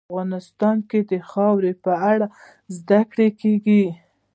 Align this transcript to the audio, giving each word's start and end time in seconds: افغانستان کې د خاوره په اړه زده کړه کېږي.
افغانستان 0.11 0.77
کې 0.89 0.99
د 1.11 1.13
خاوره 1.29 1.71
په 1.85 1.93
اړه 2.11 2.27
زده 2.77 3.01
کړه 3.11 3.27
کېږي. 3.41 3.83